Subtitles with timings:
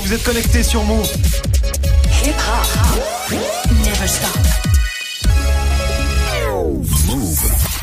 [0.00, 1.08] Vous êtes connectés sur Move.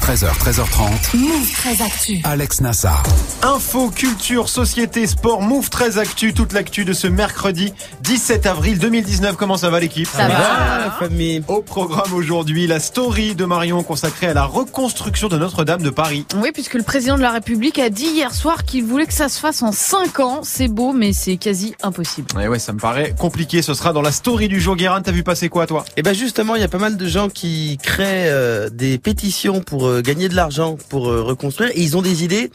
[0.06, 1.18] 13h, 13h30.
[1.18, 2.22] Move 13 Actu.
[2.26, 3.02] Alex Nassar.
[3.42, 6.32] Info, culture, société, sport, Move 13 Actu.
[6.32, 9.36] Toute l'actu de ce mercredi 17 avril 2019.
[9.36, 11.42] Comment ça va l'équipe Ça, va, famille.
[11.48, 16.28] Au programme aujourd'hui, la story de Marion consacrée à la reconstruction de Notre-Dame de Paris.
[16.36, 19.28] Oui, puisque le président de la République a dit hier soir qu'il voulait que ça
[19.28, 20.42] se fasse en 5 ans.
[20.44, 22.28] C'est beau, mais c'est quasi impossible.
[22.40, 23.64] Et ouais, ça me paraît compliqué.
[23.64, 24.76] Ce sera dans la story du jour.
[24.76, 25.84] Guérin, t'as vu passer quoi, toi?
[25.98, 29.62] Eh ben justement, il y a pas mal de gens qui créent euh, des pétitions
[29.62, 32.52] pour euh, gagner de l'argent pour euh, reconstruire et ils ont des idées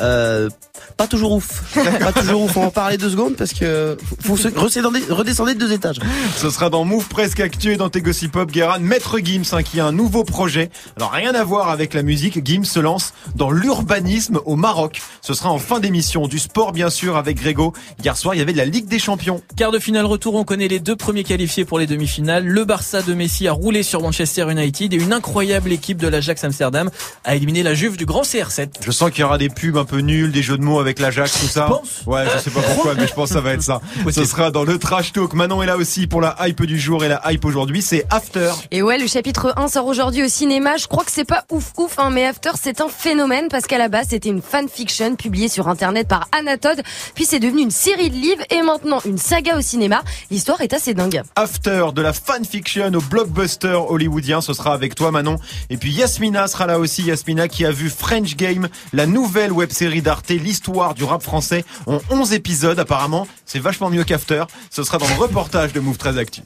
[0.00, 0.48] euh,
[0.96, 1.62] pas toujours ouf.
[2.00, 2.56] pas toujours ouf.
[2.56, 5.98] On va en parler deux secondes parce que faut se redescendre de deux étages.
[6.36, 8.78] Ce sera dans Move Presque Actu et dans tes Gossip Pop, Guérin.
[8.78, 10.70] Maître Gims, hein, qui a un nouveau projet.
[10.96, 12.44] Alors rien à voir avec la musique.
[12.44, 15.00] Gims se lance dans l'urbanisme au Maroc.
[15.22, 16.26] Ce sera en fin d'émission.
[16.26, 17.72] Du sport, bien sûr, avec Grégo.
[18.02, 19.42] Hier soir, il y avait de la Ligue des Champions.
[19.56, 22.46] Quart de finale retour, on connaît les deux premiers qualifiés pour les demi-finales.
[22.46, 26.44] Le Barça de Messi a roulé sur Manchester United et une incroyable équipe de l'Ajax
[26.44, 26.79] Amsterdam
[27.24, 28.70] a éliminé la Juve du grand CR7.
[28.84, 30.98] Je sens qu'il y aura des pubs un peu nuls, des jeux de mots avec
[30.98, 31.68] l'Ajax, tout ça.
[32.06, 33.80] Ouais, je sais pas pourquoi, mais je pense que ça va être ça.
[34.10, 35.34] Ce sera dans le trash talk.
[35.34, 38.52] Manon est là aussi pour la hype du jour et la hype aujourd'hui, c'est After.
[38.70, 40.76] Et ouais, le chapitre 1 sort aujourd'hui au cinéma.
[40.76, 43.78] Je crois que c'est pas ouf ouf, hein, mais After c'est un phénomène parce qu'à
[43.78, 46.82] la base c'était une fanfiction publiée sur internet par Anatode,
[47.14, 50.02] puis c'est devenu une série de livres et maintenant une saga au cinéma.
[50.30, 51.22] L'histoire est assez dingue.
[51.36, 55.36] After de la fanfiction au blockbuster hollywoodien, ce sera avec toi Manon.
[55.70, 57.02] Et puis Yasmina sera là aussi.
[57.02, 61.64] Yasmina qui a vu French Game, la nouvelle web série d'Arte, l'histoire du rap français,
[61.86, 63.26] en 11 épisodes apparemment.
[63.46, 64.44] C'est vachement mieux qu'After.
[64.70, 66.42] Ce sera dans le reportage de Move 13 Actu.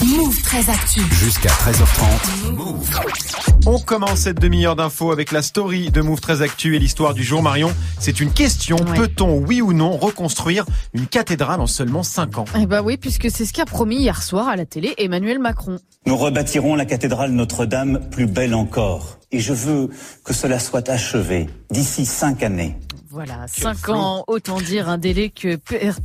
[0.00, 1.00] Move 13 Actu.
[1.12, 2.52] Jusqu'à 13h30.
[2.54, 2.90] Move.
[3.66, 7.22] On commence cette demi-heure d'infos avec la story de Move 13 Actu et l'histoire du
[7.22, 7.40] jour.
[7.40, 8.76] Marion, c'est une question.
[8.76, 12.44] Peut-on, oui ou non, reconstruire une cathédrale en seulement 5 ans?
[12.60, 15.78] Eh bah oui, puisque c'est ce qu'a promis hier soir à la télé Emmanuel Macron.
[16.06, 19.18] Nous rebâtirons la cathédrale Notre-Dame plus belle encore.
[19.30, 19.90] Et je veux
[20.24, 22.76] que cela soit achevé d'ici cinq années.
[23.12, 25.56] Voilà, 5 ans, autant dire un délai que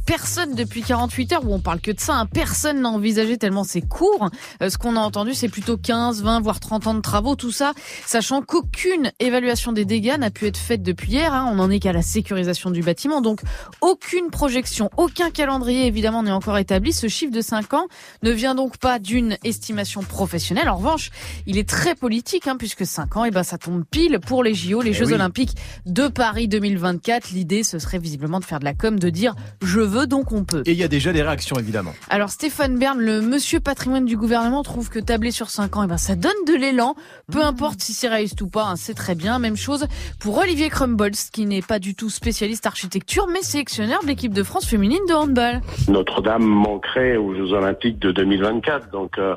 [0.06, 3.64] personne depuis 48 heures, où on parle que de ça, hein, personne n'a envisagé tellement
[3.64, 4.30] c'est court.
[4.62, 7.54] Euh, ce qu'on a entendu, c'est plutôt 15, 20, voire 30 ans de travaux, tout
[7.54, 7.72] ça,
[8.06, 11.34] sachant qu'aucune évaluation des dégâts n'a pu être faite depuis hier.
[11.34, 13.40] Hein, on n'en est qu'à la sécurisation du bâtiment, donc
[13.80, 16.92] aucune projection, aucun calendrier évidemment n'est encore établi.
[16.92, 17.88] Ce chiffre de 5 ans
[18.22, 20.68] ne vient donc pas d'une estimation professionnelle.
[20.68, 21.12] En revanche,
[21.46, 24.44] il est très politique, hein, puisque 5 ans, et eh ben ça tombe pile pour
[24.44, 26.97] les JO, les eh Jeux Olympiques de Paris 2020
[27.32, 30.44] l'idée ce serait visiblement de faire de la com, de dire je veux donc on
[30.44, 30.64] peut.
[30.66, 31.94] Et il y a déjà des réactions évidemment.
[32.10, 35.86] Alors Stéphane Bern, le monsieur patrimoine du gouvernement, trouve que tabler sur 5 ans, et
[35.86, 36.96] eh ben ça donne de l'élan,
[37.32, 37.48] peu mmh.
[37.48, 39.40] importe si c'est réaliste ou pas, hein, c'est très bien.
[39.40, 39.88] Même chose
[40.20, 44.44] pour Olivier Crumbles, qui n'est pas du tout spécialiste architecture, mais sélectionneur de l'équipe de
[44.44, 45.62] France féminine de handball.
[45.88, 49.36] Notre-Dame manquerait aux Jeux Olympiques de 2024, donc euh,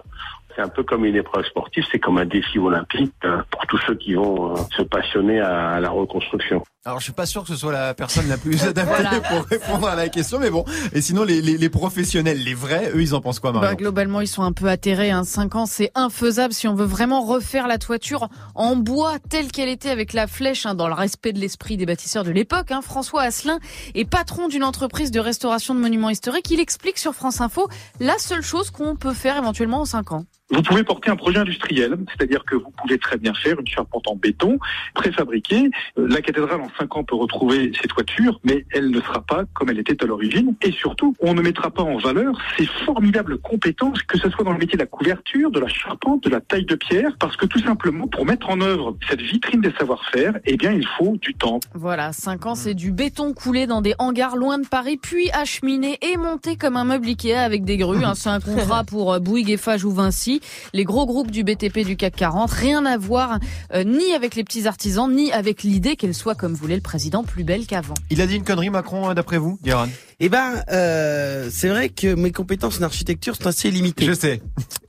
[0.55, 3.79] c'est un peu comme une épreuve sportive, c'est comme un défi olympique euh, pour tous
[3.87, 6.63] ceux qui vont euh, se passionner à la reconstruction.
[6.87, 9.87] Alors je suis pas sûr que ce soit la personne la plus adaptée pour répondre
[9.87, 10.65] à la question, mais bon.
[10.95, 13.75] Et sinon les, les, les professionnels, les vrais, eux ils en pensent quoi Marion bah,
[13.75, 15.11] Globalement ils sont un peu atterrés.
[15.11, 15.25] Hein.
[15.25, 19.69] 5 ans c'est infaisable si on veut vraiment refaire la toiture en bois telle qu'elle
[19.69, 22.71] était avec la flèche, hein, dans le respect de l'esprit des bâtisseurs de l'époque.
[22.71, 22.81] Hein.
[22.81, 23.59] François Asselin
[23.95, 26.51] est patron d'une entreprise de restauration de monuments historiques.
[26.51, 27.69] Il explique sur France Info
[28.01, 30.25] la seule chose qu'on peut faire éventuellement en 5 ans.
[30.51, 34.09] Vous pouvez porter un projet industriel, c'est-à-dire que vous pouvez très bien faire une charpente
[34.09, 34.59] en béton
[34.95, 35.71] préfabriquée.
[35.97, 39.45] Euh, la cathédrale en 5 ans peut retrouver ses toitures, mais elle ne sera pas
[39.55, 40.55] comme elle était à l'origine.
[40.63, 44.53] Et surtout, on ne mettra pas en valeur ces formidables compétences, que ce soit dans
[44.53, 47.47] le métier de la couverture, de la charpente, de la taille de pierre, parce que
[47.47, 51.35] tout simplement, pour mettre en œuvre cette vitrine des savoir-faire, eh bien, il faut du
[51.35, 51.61] temps.
[51.75, 55.99] Voilà, 5 ans, c'est du béton coulé dans des hangars loin de Paris, puis acheminé
[56.03, 58.05] et monté comme un meuble Ikea avec des grues.
[58.05, 58.15] Hein.
[58.17, 60.40] C'est un contrat pour euh, Bouygues, Eiffage ou Vinci
[60.73, 62.51] les gros groupes du BTP du CAC 40.
[62.51, 63.39] Rien à voir
[63.75, 67.25] euh, ni avec les petits artisans, ni avec l'idée qu'elle soit, comme voulait le président,
[67.25, 67.95] plus belle qu'avant.
[68.11, 69.89] Il a dit une connerie, Macron, euh, d'après vous, Guérin?
[70.23, 74.05] Eh ben, euh, c'est vrai que mes compétences en architecture sont assez limitées.
[74.05, 74.43] Je sais.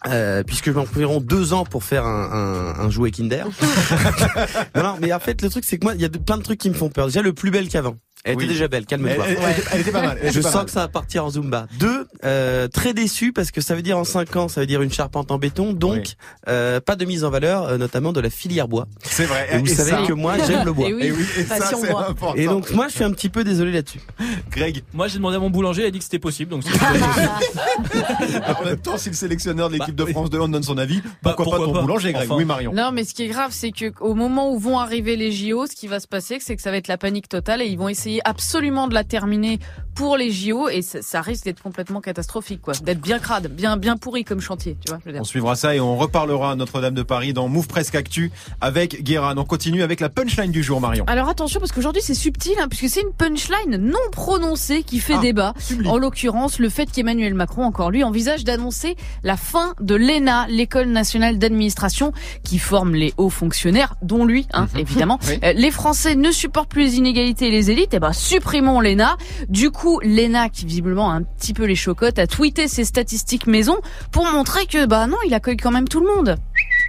[0.07, 3.45] Euh, puisque je environ deux ans pour faire un, un, un jouet Kinder.
[4.75, 6.59] non, mais en fait, le truc, c'est que moi, il y a plein de trucs
[6.59, 7.05] qui me font peur.
[7.05, 7.95] Déjà, le plus belle qu'avant.
[8.23, 9.25] Elle était déjà belle, calme-toi.
[9.73, 10.19] Elle, était pas mal.
[10.23, 11.68] je sens que ça va partir en Zumba.
[11.79, 14.81] Deux, euh, très déçu parce que ça veut dire en cinq ans, ça veut dire
[14.81, 16.15] une charpente en béton, donc
[16.47, 18.88] euh, pas de mise en valeur, euh, notamment de la filière bois.
[19.03, 19.50] C'est vrai.
[19.51, 20.89] Et vous savez que moi, j'aime le bois.
[21.01, 21.56] Et, oui, et, ça,
[22.07, 22.35] important.
[22.35, 24.01] et donc moi, je suis un petit peu désolé là-dessus.
[24.51, 26.63] Greg, moi j'ai demandé à mon boulanger, il a dit que c'était possible, donc.
[28.59, 30.77] en même temps, si le sélectionneur de l'équipe bah, de France de hand donne son
[30.77, 32.74] avis, bah, pourquoi, pas ton boulanger, Greg Oui, Marion.
[32.74, 35.65] Non, mais ce qui est grave, c'est que au moment où vont arriver les JO,
[35.65, 37.77] ce qui va se passer, c'est que ça va être la panique totale et ils
[37.77, 39.59] vont essayer essayer absolument de la terminer
[39.95, 42.73] pour les JO et ça, ça risque d'être complètement catastrophique, quoi.
[42.81, 44.99] D'être bien crade, bien bien pourri comme chantier, tu vois.
[45.01, 45.21] je veux dire.
[45.21, 48.31] On suivra ça et on reparlera à Notre-Dame de Paris dans Move Presque Actu
[48.61, 49.35] avec Guérin.
[49.37, 51.03] On continue avec la punchline du jour, Marion.
[51.07, 55.15] Alors attention parce qu'aujourd'hui c'est subtil hein, puisque c'est une punchline non prononcée qui fait
[55.17, 55.53] Ah, débat.
[55.59, 55.89] sublime.
[55.91, 60.87] En l'occurrence, le fait qu'Emmanuel Macron encore lui envisage d'annoncer la fin de l'ENA, l'école
[60.87, 65.19] nationale d'administration qui forme les hauts fonctionnaires dont lui hein, évidemment.
[65.27, 65.37] Oui.
[65.43, 69.15] Euh, Les Français ne supportent plus les inégalités et les élites, et ben supprimons l'ENA.
[69.48, 73.45] Du coup, l'ENA qui visiblement a un petit peu les chocottes a tweeté ses statistiques
[73.45, 73.77] maison
[74.12, 76.36] pour montrer que bah non, il accueille quand même tout le monde.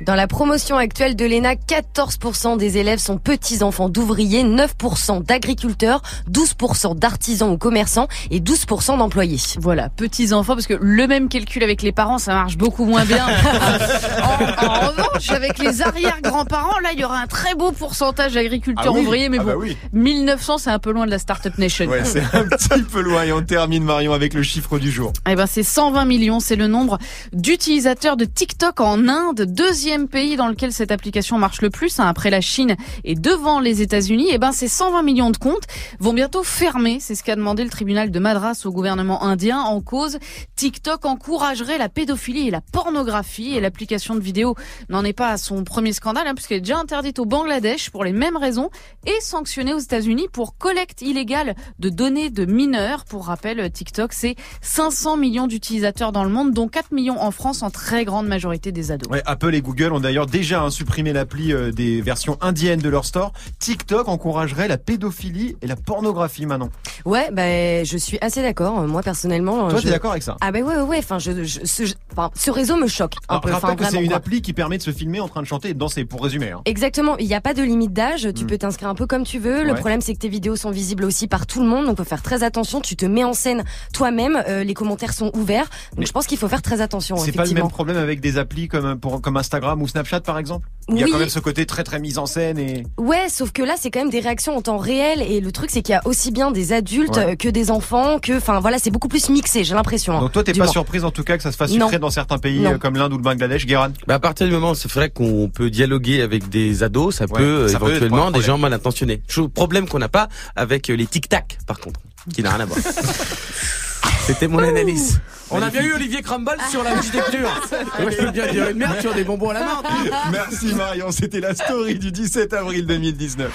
[0.01, 6.99] Dans la promotion actuelle de l'ENA, 14% des élèves sont petits-enfants d'ouvriers, 9% d'agriculteurs, 12%
[6.99, 9.39] d'artisans ou commerçants et 12% d'employés.
[9.61, 13.05] Voilà, petits enfants, parce que le même calcul avec les parents, ça marche beaucoup moins
[13.05, 13.25] bien.
[14.23, 18.87] en, en revanche, avec les arrière-grands-parents, là, il y aura un très beau pourcentage d'agriculteurs
[18.89, 19.77] Ah oui ouvriers, mais Ah bon, bah oui.
[19.93, 21.87] 1900, c'est un peu loin de la Startup Nation.
[21.87, 25.13] Ouais, c'est un petit peu loin et on termine Marion avec le chiffre du jour.
[25.29, 26.99] Eh ben, c'est 120 millions, c'est le nombre
[27.33, 32.07] d'utilisateurs de TikTok en Inde, deuxième pays dans lequel cette application marche le plus, hein,
[32.07, 34.29] après la Chine et devant les États-Unis.
[34.31, 35.67] Eh ben, ces 120 millions de comptes
[36.01, 36.99] vont bientôt fermer.
[37.01, 40.19] C'est ce qu'a demandé le tribunal de Madras au gouvernement indien en cause.
[40.57, 44.55] TikTok encouragerait la pédophilie et la pornographie et l'application de vidéos
[44.89, 48.05] n'en est pas à son premier scandale, hein, puisqu'elle est déjà interdite au Bangladesh pour
[48.05, 48.71] les mêmes raisons
[49.07, 53.05] et sanctionnée aux États-Unis pour collecte illégale de données de mineurs.
[53.05, 57.63] Pour rappel, TikTok, c'est 500 millions d'utilisateurs dans le monde, dont 4 millions en France,
[57.63, 59.09] en très grande majorité des ados.
[59.25, 63.05] Apple et Google ont d'ailleurs déjà hein, supprimé l'appli euh, des versions indiennes de leur
[63.05, 63.33] store.
[63.59, 66.69] TikTok encouragerait la pédophilie et la pornographie maintenant.
[67.05, 68.83] Ouais, bah, je suis assez d'accord.
[68.87, 69.85] Moi, personnellement, Toi, je...
[69.85, 70.37] t'es d'accord avec ça?
[70.41, 70.99] Ah bah ouais, ouais, ouais.
[70.99, 73.51] Enfin, je, je- ce, je- enfin, ce réseau me choque un Alors, peu.
[73.53, 74.17] rappelle que c'est une quoi.
[74.19, 76.51] appli qui permet de se filmer en train de chanter et de danser, pour résumer.
[76.51, 76.61] Hein.
[76.65, 78.47] Exactement, il n'y a pas de limite d'âge, tu Mm.
[78.47, 79.63] peux t'inscrire un peu comme tu veux.
[79.63, 79.79] Le Ouais.
[79.79, 82.23] problème c'est que tes vidéos sont visibles aussi par tout le monde, donc faut faire
[82.23, 82.81] très attention.
[82.81, 86.27] Tu te mets en scène toi-même, euh, les commentaires sont ouverts, donc Mais je pense
[86.27, 87.17] qu'il faut faire très attention.
[87.17, 90.39] C'est pas le même problème avec des applis comme, pour, comme Instagram ou Snapchat par
[90.39, 91.13] exemple Il y a Oui.
[91.13, 92.85] quand même ce côté très très mise en scène et...
[92.99, 95.71] Ouais, sauf que là c'est quand même des réactions en temps réel et le truc
[95.71, 97.37] c'est qu'il y a aussi bien des adultes Ouais.
[97.37, 100.17] que des enfants, que enfin voilà c'est beaucoup plus mixé, j'ai l'impression.
[100.17, 100.21] hein.
[100.21, 100.67] Donc toi t'es pas moins.
[100.73, 102.73] surprise en tout cas que ça se fasse sucrer dans certains pays Non.
[102.73, 105.11] euh, comme l'Inde ou le Bangladesh, Guéran Bah à partir du moment où c'est vrai
[105.11, 108.73] qu'on peut dialoguer avec des ados, ça Ouais, peut euh, ça éventuellement des gens mal
[108.73, 109.23] intentionnés.
[109.29, 112.01] Chose- Problème qu'on n'a pas avec euh, les tic-tac par contre,
[112.35, 112.79] qui n'a rien à voir.
[114.27, 115.21] C'était mon analyse.
[115.51, 117.51] On a bien eu Olivier Crumble sur l'architecture.
[118.01, 119.87] Moi je peux bien dire une merde sur des bonbons à la menthe.
[120.31, 123.51] Merci Marion, c'était la story du 17 avril 2019.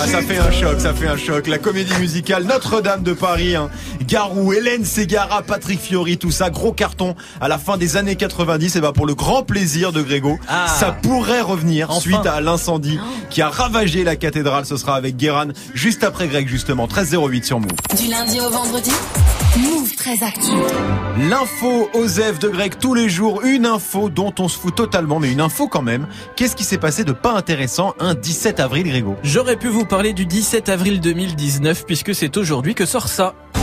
[0.00, 1.46] Ah ça fait un choc, ça fait un choc.
[1.48, 3.68] La comédie musicale Notre-Dame de Paris, hein.
[4.06, 8.76] Garou, Hélène Ségara, Patrick Fiori, tout ça, gros carton à la fin des années 90.
[8.76, 10.66] Et ben pour le grand plaisir de Grégo, Ah.
[10.68, 12.00] ça pourrait revenir Enfin.
[12.00, 12.98] suite à l'incendie
[13.30, 14.64] qui a ravagé la cathédrale.
[14.66, 16.86] Ce sera avec Guéran juste après Greg justement.
[16.86, 17.70] 13.08 sur Move.
[17.96, 18.92] Du lundi au vendredi,
[19.58, 20.52] Move très actu.
[21.28, 25.32] L'info Osef de Greg tous les jours, une info dont on se fout totalement, mais
[25.32, 26.06] une info quand même.
[26.36, 29.16] Qu'est-ce qui s'est passé de pas intéressant un 17 avril, Grégo?
[29.24, 33.34] J'aurais pu vous parler du 17 avril 2019 puisque c'est aujourd'hui que sort ça.
[33.54, 33.60] Bon,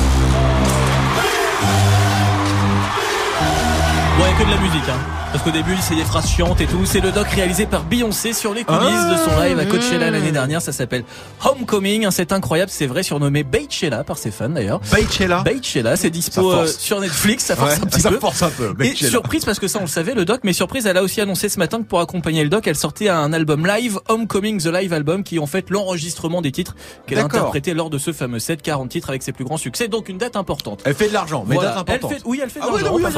[4.20, 5.25] il y a que de la musique, hein.
[5.36, 6.86] Parce qu'au début, c'est des phrases chiantes et tout.
[6.86, 9.12] C'est le doc réalisé par Beyoncé sur les coulisses Ah.
[9.12, 10.62] de son live à Coachella l'année dernière.
[10.62, 11.04] Ça s'appelle
[11.44, 12.06] Homecoming.
[12.06, 14.80] hein, C'est incroyable, c'est vrai, surnommé Beychella par ses fans d'ailleurs.
[14.94, 17.44] Beychella Beychella, c'est dispo euh, sur Netflix.
[17.44, 18.20] Ça force Ouais, un petit ça peu.
[18.20, 18.74] force un peu.
[18.82, 21.20] Et surprise parce que ça on le savait le doc mais surprise elle a aussi
[21.20, 24.68] annoncé ce matin que pour accompagner le doc elle sortait un album live Homecoming the
[24.68, 26.76] Live Album qui est en fait l'enregistrement des titres
[27.08, 29.90] qu'elle a interprété lors de ce fameux set 40 titres avec ses plus grands succès
[29.90, 30.82] donc une date importante.
[30.86, 31.72] Elle fait de l'argent, mais Voilà.
[31.72, 32.14] date Elle importante.
[32.20, 33.12] fait, oui elle fait de Ah oui, l'argent, oui, oui,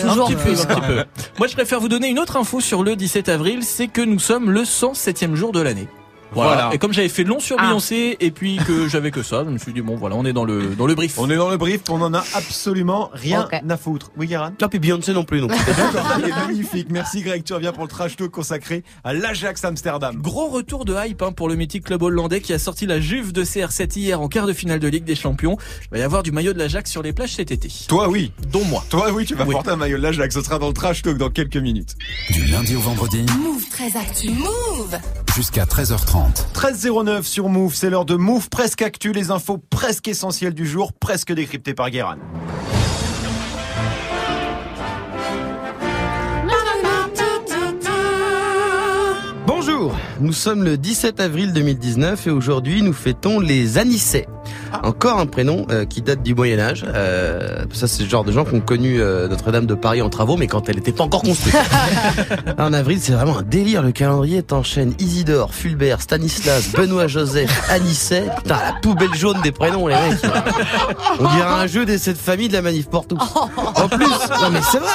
[0.00, 1.04] Toujours petit peu, plus, un petit peu.
[1.38, 4.18] Moi, je préfère vous donner une autre info sur le 17 avril, c'est que nous
[4.18, 5.88] sommes le 107e jour de l'année.
[6.36, 6.52] Voilà.
[6.52, 6.74] Voilà.
[6.74, 7.66] Et comme j'avais fait long sur Ah.
[7.66, 10.32] Beyoncé et puis que j'avais que ça, je me suis dit bon voilà, on est
[10.32, 11.18] dans le dans le brief.
[11.18, 14.10] On est dans le brief, on en a absolument rien à foutre.
[14.16, 15.50] Oui, Guéran Non puis Beyoncé non plus donc.
[15.66, 16.88] D'accord, il est magnifique.
[16.90, 20.16] Merci Greg, tu reviens pour le trash talk consacré à l'Ajax Amsterdam.
[20.20, 23.32] Gros retour de hype hein, pour le mythique club hollandais qui a sorti la Juve
[23.32, 25.56] de CR7 hier en quart de finale de Ligue des Champions.
[25.84, 27.68] Il va y avoir du maillot de l'Ajax sur les plages cet été.
[27.88, 28.32] Toi, oui.
[28.52, 28.84] Dont moi.
[28.90, 29.52] Toi, oui, tu vas Oui.
[29.52, 30.34] porter un maillot de l'Ajax.
[30.34, 31.94] Ce sera dans le trash talk dans quelques minutes.
[32.30, 34.30] Du lundi au vendredi Move très actu.
[34.30, 34.98] Move
[35.36, 36.54] jusqu'à 13h30.
[36.54, 40.94] 13.09 sur Move, c'est l'heure de Move presque actu, les infos presque essentielles du jour,
[40.94, 42.14] presque décryptées par Guéran.
[49.46, 54.26] Bonjour, nous sommes le 17 avril 2019 et aujourd'hui nous fêtons les Anissets.
[54.82, 56.84] Encore un prénom euh, qui date du Moyen Âge.
[56.86, 60.08] Euh, ça, c'est le genre de gens qui ont connu euh, Notre-Dame de Paris en
[60.08, 61.56] travaux, mais quand elle n'était pas encore construite.
[62.58, 63.82] en avril, c'est vraiment un délire.
[63.82, 68.24] Le calendrier t'enchaîne Isidore, Fulbert, Stanislas, Benoît Joseph, Anicet.
[68.36, 70.20] Putain, la poubelle jaune des prénoms, les mecs.
[71.18, 73.18] On dirait un jeu des sept familles de la manif pour tous.
[73.56, 74.90] En plus, non mais c'est vrai.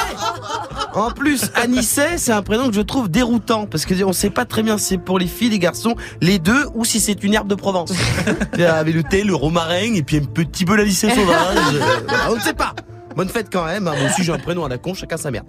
[0.94, 4.46] En plus, Anicet, c'est un prénom que je trouve déroutant parce que on sait pas
[4.46, 7.34] très bien si c'est pour les filles, les garçons, les deux, ou si c'est une
[7.34, 7.94] herbe de Provence.
[8.60, 11.58] Avec le thé, le romarin et puis un petit peu l'Anicet sauvage.
[12.12, 12.74] Euh, on ne sait pas.
[13.16, 13.88] Bonne fête quand même.
[13.88, 13.94] hein.
[14.00, 15.46] Moi aussi j'ai un prénom à la con, chacun sa merde.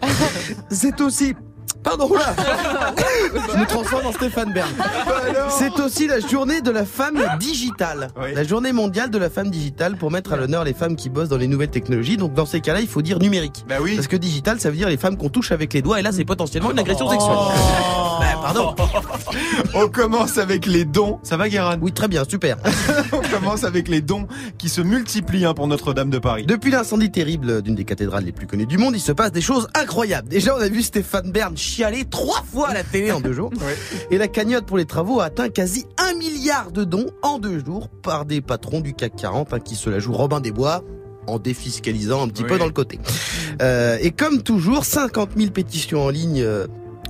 [0.70, 1.34] C'est aussi.
[1.82, 2.34] Pardon là
[3.52, 4.70] Je me transforme en Stéphane Bern.
[5.50, 8.08] C'est aussi la journée de la femme digitale.
[8.20, 8.34] Oui.
[8.34, 11.28] La journée mondiale de la femme digitale pour mettre à l'honneur les femmes qui bossent
[11.28, 12.16] dans les nouvelles technologies.
[12.16, 13.64] Donc dans ces cas-là, il faut dire numérique.
[13.68, 13.96] Bah oui.
[13.96, 16.12] Parce que digital, ça veut dire les femmes qu'on touche avec les doigts et là
[16.12, 17.36] c'est potentiellement une agression sexuelle.
[18.22, 18.74] Bah, pardon.
[19.74, 21.18] On commence avec les dons.
[21.22, 21.76] Ça va, Guérin?
[21.80, 22.56] Oui, très bien, super.
[23.12, 24.26] On commence avec les dons
[24.58, 26.46] qui se multiplient hein, pour Notre-Dame de Paris.
[26.46, 29.40] Depuis l'incendie terrible d'une des cathédrales les plus connues du monde, il se passe des
[29.40, 30.28] choses incroyables.
[30.28, 33.50] Déjà, on a vu Stéphane Bern chialer trois fois à la télé en deux jours.
[34.10, 37.64] Et la cagnotte pour les travaux a atteint quasi un milliard de dons en deux
[37.64, 40.82] jours par des patrons du CAC 40 hein, qui se la jouent Robin des Bois
[41.26, 42.48] en défiscalisant un petit Oui.
[42.48, 42.98] peu dans le côté.
[43.60, 46.66] Euh, et comme toujours, 50 000 pétitions en ligne euh,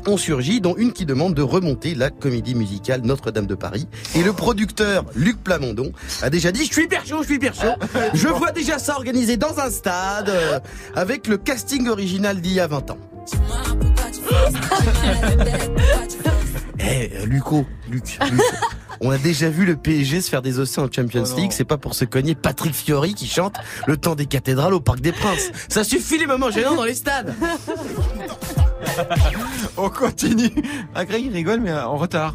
[0.09, 3.87] ont surgi, dont une qui demande de remonter la comédie musicale Notre-Dame de Paris.
[4.15, 5.93] Et le producteur Luc Plamondon
[6.23, 7.75] a déjà dit je suis hyper chaud, je suis hyper chaud.
[8.15, 10.61] Je vois déjà ça organisé dans un stade euh,
[10.95, 12.99] avec le casting original d'il y a 20 ans.
[16.85, 18.41] Eh, euh, Luco, Luc, Luc.
[19.01, 21.37] On a déjà vu le PSG se faire des océans en Champions Oh.
[21.37, 23.55] League, c'est pas pour se cogner Patrick Fiori qui chante
[23.87, 25.53] le temps des cathédrales au Parc des Princes.
[25.69, 27.35] Ça suffit les moments gênants dans les stades.
[29.77, 30.51] On continue.
[30.95, 32.35] Ah, Greg, il rigole, mais en retard.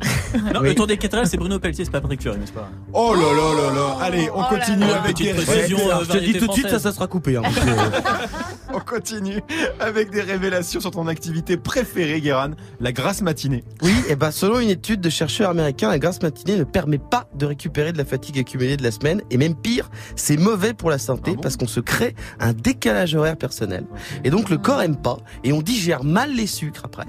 [0.53, 0.69] Non, Oui.
[0.69, 2.69] le tour des cathédrales, c'est Bruno Pelletier, c'est pas Patrick Fiori, n'est-ce pas?
[2.93, 3.97] Oh là là là là.
[4.05, 5.01] Allez, on Oh continue là.
[5.01, 5.89] avec des précision, révélations.
[5.91, 7.37] euh, Je te dis tout de suite, ça, ça sera coupé.
[7.37, 7.61] hein, parce que-
[8.73, 9.41] On continue
[9.79, 12.51] avec des révélations sur ton activité préférée, Guérin,
[12.81, 13.63] la grasse matinée.
[13.81, 17.29] Oui, et ben selon une étude de chercheurs américains, la grasse matinée ne permet pas
[17.33, 19.21] de récupérer de la fatigue accumulée de la semaine.
[19.31, 21.41] Et même pire, c'est mauvais pour la santé Ah bon?
[21.41, 23.85] parce qu'on se crée un décalage horaire personnel.
[24.25, 27.03] Et donc le corps aime pas et on digère mal les sucres après.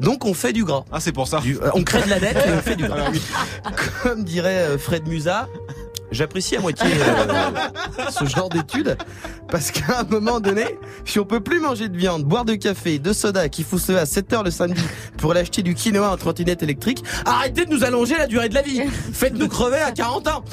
[0.00, 0.84] Donc on fait du gras.
[0.92, 1.38] Ah, c'est pour ça.
[1.40, 3.10] Du- euh, on crée de la dette et on fait du gras.
[4.02, 5.48] Comme dirait euh, Fred Musa,
[6.10, 8.96] j'apprécie à moitié euh, ce genre d'études
[9.48, 10.64] parce qu'à un moment donné,
[11.04, 13.92] si on peut plus manger de viande, boire de café, de soda, qu'il faut se
[13.92, 14.82] à 7 heures le samedi
[15.18, 18.54] pour aller acheter du quinoa en trottinette électrique, arrêtez de nous allonger la durée de
[18.54, 18.82] la vie.
[19.12, 20.44] Faites-nous crever à 40 ans.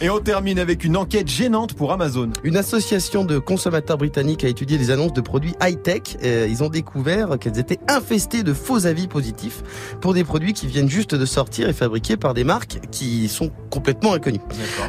[0.00, 2.30] Et on termine avec une enquête gênante pour Amazon.
[2.44, 6.02] Une association de consommateurs britanniques a étudié les annonces de produits high-tech.
[6.24, 9.62] Euh, ils ont découvert qu'elles étaient infestées de faux avis positifs
[10.00, 13.50] pour des produits qui viennent juste de sortir et fabriqués par des marques qui sont
[13.70, 14.40] complètement inconnues.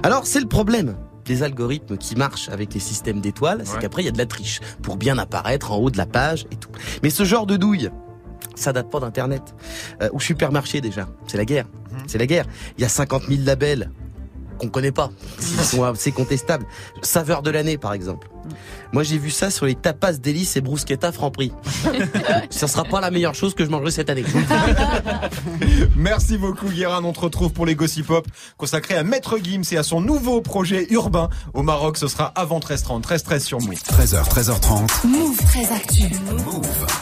[0.04, 0.96] Alors c'est le problème
[1.26, 3.80] des algorithmes qui marchent avec les systèmes d'étoiles, c'est Ouais.
[3.82, 6.46] qu'après il y a de la triche pour bien apparaître en haut de la page
[6.52, 6.70] et tout.
[7.02, 7.90] Mais ce genre de douille,
[8.56, 9.42] ça date pas d'internet
[10.02, 11.08] euh, ou supermarché déjà.
[11.28, 11.66] C'est la guerre.
[12.08, 12.46] C'est la guerre.
[12.78, 13.90] Il y a 50 000 labels
[14.58, 16.66] qu'on connaît pas, qui sont assez contestables.
[17.02, 18.30] Saveur de l'année, par exemple.
[18.94, 21.52] Moi, j'ai vu ça sur les tapas délices et bruschetta Franprix.
[22.52, 24.24] ça sera pas la meilleure chose que je mangerai cette année.
[25.96, 27.04] Merci beaucoup, Guérin.
[27.04, 30.42] On te retrouve pour les Gossip Pop consacrés à Maître Gims et à son nouveau
[30.42, 31.98] projet urbain au Maroc.
[31.98, 33.74] Ce sera avant 13h30, 13h13 sur Move.
[33.74, 35.08] 13h, 13h30.
[35.08, 36.04] Move très actu.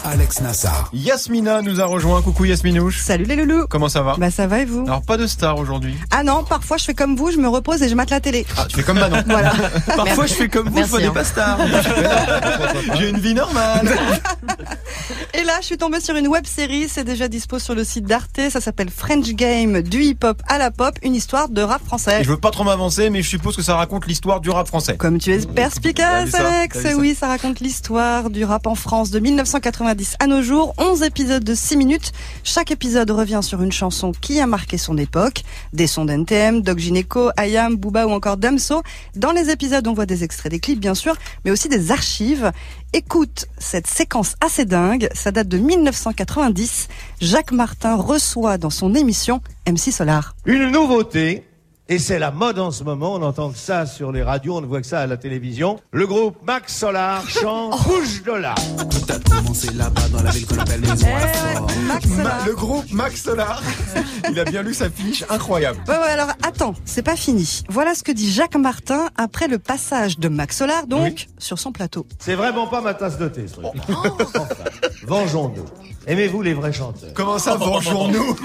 [0.06, 0.90] Alex Nassar.
[0.94, 2.22] Yasmina nous a rejoint.
[2.22, 3.00] Coucou Yasminouche.
[3.02, 5.58] Salut les loulous Comment ça va Bah ça va et vous Alors, pas de star
[5.58, 5.96] aujourd'hui.
[6.10, 8.46] Ah non, parfois je fais comme vous, je me repose et je mate la télé.
[8.58, 9.24] Ah, tu fais comme Manon.
[9.28, 9.54] Voilà.
[9.96, 11.12] Parfois, je fais comme vous, faut des hein.
[11.14, 11.60] pastards.
[12.96, 13.88] J'ai une vie normale.
[15.34, 18.06] Et là, je suis tombée sur une web série, c'est déjà dispo sur le site
[18.06, 22.22] d'Arte, ça s'appelle French Game, du hip-hop à la pop, une histoire de rap français.
[22.22, 24.68] Et je veux pas trop m'avancer, mais je suppose que ça raconte l'histoire du rap
[24.68, 24.98] français.
[24.98, 26.82] Comme tu es perspicace, Alex.
[26.82, 30.74] Ça Oui, ça raconte l'histoire du rap en France de 1990 à nos jours.
[30.78, 32.12] 11 épisodes de 6 minutes.
[32.44, 35.44] Chaque épisode revient sur une chanson qui a marqué son époque.
[35.74, 38.84] Des sons d'NTM, Doc Gineco, Ayam, Booba ou encore Damso.
[39.16, 42.52] Dans les épisodes, on voit des extraits des clips, bien sûr, mais aussi des archives.
[42.94, 45.10] Écoute cette séquence assez dingue.
[45.14, 46.90] Ça date de 1990.
[47.20, 50.36] Jacques Martin reçoit dans son émission MC Solar.
[50.46, 51.46] Une nouveauté,
[51.92, 54.62] et c'est la mode en ce moment, on entend que ça sur les radios, on
[54.62, 55.78] ne voit que ça à la télévision.
[55.92, 58.56] Le groupe Max Solar chante Bouge de là.
[61.88, 62.46] Max Ma- Solar.
[62.46, 63.62] le groupe Max Solar.
[64.30, 65.80] Il a bien lu sa fiche, incroyable.
[65.88, 67.64] Ouais, ouais, alors attends, c'est pas fini.
[67.70, 71.74] Voilà ce que dit Jacques Martin après le passage de Max Solar, donc, sur son
[71.74, 72.06] plateau.
[72.20, 73.66] C'est vraiment pas ma tasse de thé, ce truc.
[73.90, 74.48] Enfin,
[75.06, 75.66] vengeons-nous.
[76.08, 77.14] Aimez-vous les vrais chanteurs?
[77.14, 78.36] Comment ça, vengeons-nous?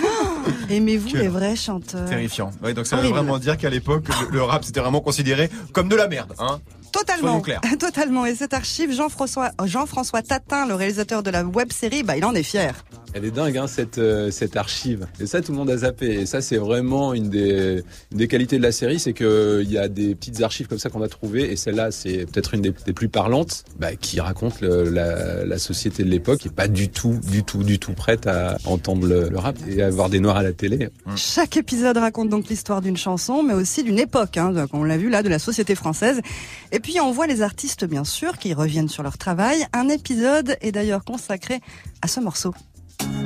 [0.68, 2.06] Aimez-vous Que- les vrais chanteurs?
[2.08, 2.50] Terrifiant.
[2.62, 3.18] Ouais, donc ça veut Horrible.
[3.18, 6.32] vraiment Autant dire qu'à l'époque, le, le rap c'était vraiment considéré comme de la merde.
[6.38, 6.58] Hein
[6.90, 7.42] Totalement,
[7.78, 8.24] totalement.
[8.24, 12.34] Et cette archive, Jean-François Jean-François Tatin, le réalisateur de la web série, bah, il en
[12.34, 12.74] est fier.
[13.14, 15.06] Elle est dingue, hein, cette, euh, cette archive.
[15.20, 16.06] Et ça, tout le monde a zappé.
[16.06, 17.82] Et ça, c'est vraiment une des,
[18.12, 21.02] des qualités de la série, c'est qu'il y a des petites archives comme ça qu'on
[21.02, 21.50] a trouvées.
[21.50, 26.40] Et celle-là, c'est peut-être une des, plus parlantes, bah, qui raconte la, société de l'époque,
[26.40, 29.82] qui est pas du tout, du tout, du tout prête à entendre le, rap et
[29.82, 30.90] à voir des noirs à la télé.
[31.16, 35.08] Chaque épisode raconte donc l'histoire d'une chanson, mais aussi d'une époque, hein, on l'a vu
[35.08, 36.20] là, de la société française.
[36.72, 39.64] Et puis on voit les artistes, bien sûr, qui reviennent sur leur travail.
[39.72, 41.60] Un épisode est d'ailleurs consacré
[42.02, 42.54] à ce morceau.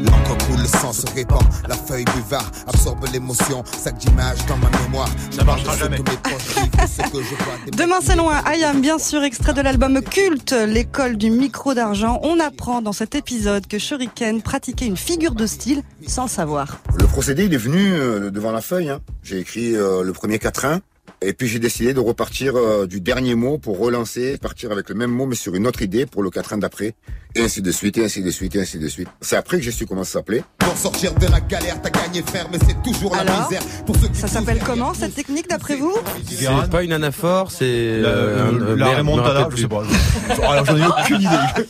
[0.05, 4.71] L'encre coule, le sang se répand, la feuille buvard absorbe l'émotion, sac d'images dans ma
[4.83, 5.09] mémoire.
[5.31, 5.99] Ça marchera jamais.
[7.77, 12.19] Demain c'est loin, I am bien sûr extrait de l'album culte, l'école du micro d'argent.
[12.23, 16.79] On apprend dans cet épisode que Shuriken pratiquait une figure de style sans le savoir.
[16.99, 18.89] Le procédé, il est venu euh, devant la feuille.
[18.91, 19.01] hein.
[19.23, 20.81] J'ai écrit euh, le premier quatrain.
[21.23, 24.95] Et puis j'ai décidé de repartir euh, du dernier mot pour relancer, partir avec le
[24.95, 26.95] même mot mais sur une autre idée pour le quatrain d'après.
[27.37, 29.07] Et ainsi de suite, et ainsi de suite, et ainsi de suite.
[29.21, 30.43] C'est après que j'ai su comment ça s'appelait.
[30.59, 33.63] Pour sortir de la galère, t'as gagné faire, mais c'est toujours la Alors, misère.
[33.87, 35.95] Pour ceux qui ça s'appelle comment cette technique d'après vous
[36.27, 39.85] C'est pas une anaphore, c'est La- euh, la merde, remontada, je sais pas.
[40.43, 41.67] Alors j'en ai aucune idée.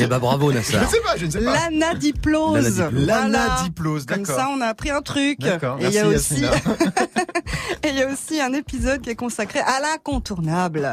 [0.00, 0.80] Eh bah bravo Nassar.
[0.80, 1.52] Je ne sais pas, je ne sais pas.
[1.70, 2.54] L'anadiplose.
[2.56, 3.04] L'anadiplose.
[3.04, 3.28] Voilà.
[3.28, 4.36] L'anadiplose, Comme d'accord.
[4.36, 5.38] ça, on a appris un truc.
[5.38, 6.42] D'accord, Et il y a aussi.
[7.82, 10.92] et il y a aussi un épisode qui est consacré à l'incontournable.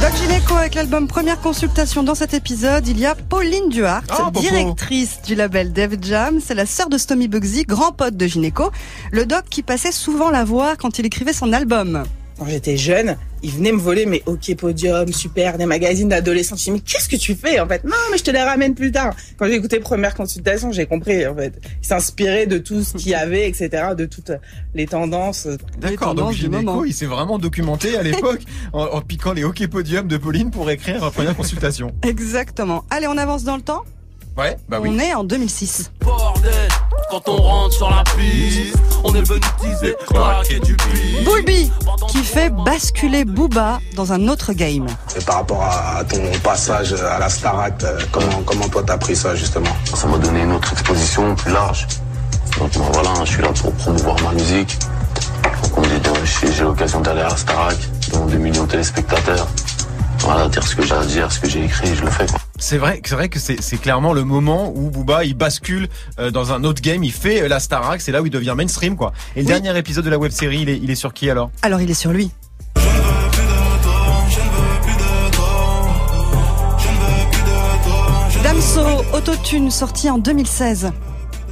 [0.00, 2.02] Doc Gineco avec l'album Première consultation.
[2.02, 4.40] Dans cet épisode, il y a Pauline Duhart, Oh, Popo.
[4.40, 6.38] directrice du label Def Jam.
[6.44, 8.70] C'est la sœur de Stomy Bugsy, grand pote de Gineco.
[9.10, 12.04] Le doc qui passait souvent la voir quand il écrivait son album.
[12.38, 16.56] Quand j'étais jeune, ils venaient me voler mes OK Podium, Super, des magazines d'adolescents.
[16.56, 17.82] Je dis, mais qu'est-ce que tu fais, en fait?
[17.84, 19.14] Non, mais je te les ramène plus tard.
[19.38, 21.54] Quand j'ai écouté Première Consultation, j'ai compris, en fait.
[21.82, 24.32] Ils s'inspiraient de tout ce qu'il y avait, etc., de toutes
[24.74, 25.48] les tendances.
[25.80, 28.42] D'accord, donc Gynéco, il s'est vraiment documenté à l'époque
[28.74, 31.92] en, en piquant les hockey podiums de Pauline pour écrire première consultation.
[32.02, 32.84] Exactement.
[32.90, 33.84] Allez, on avance dans le temps?
[34.36, 34.90] Ouais, bah oui.
[34.92, 35.92] On est en 2006.
[36.00, 36.52] Bordel,
[37.10, 41.24] quand on rentre sur la piste, on est venu teaser, craquer du beat.
[41.24, 41.72] Bulby
[42.08, 44.86] qui fait basculer Booba dans un autre game.
[45.16, 49.16] Et par rapport à ton passage à la Starac, euh, comment, comment toi t'as pris
[49.16, 49.76] ça justement?
[49.94, 51.86] Ça m'a donné une autre exposition plus large.
[52.58, 54.76] Donc ben, voilà, je suis là pour promouvoir ma musique.
[55.62, 57.76] Donc on me dit, j'ai j'ai l'occasion d'aller à la Starac
[58.12, 59.46] devant des millions de téléspectateurs.
[60.20, 62.26] Voilà, dire ce que j'ai à dire, ce que j'ai écrit, je le fais.
[62.26, 62.40] Quoi.
[62.58, 65.88] C'est vrai, c'est vrai que c'est clairement le moment où Booba il bascule
[66.18, 68.54] euh, dans un autre game, il fait euh, la Starac, c'est là où il devient
[68.56, 69.12] mainstream quoi.
[69.34, 71.50] Et le dernier épisode de la web série, il est, il est sur qui alors?
[71.62, 72.30] Alors il est sur lui.
[78.42, 78.80] Damso,
[79.12, 80.92] Autotune, sorti en 2016.